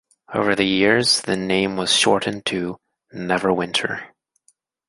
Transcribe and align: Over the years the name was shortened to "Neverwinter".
Over 0.33 0.55
the 0.55 0.63
years 0.65 1.21
the 1.21 1.37
name 1.37 1.77
was 1.77 1.93
shortened 1.95 2.47
to 2.47 2.79
"Neverwinter". 3.13 4.01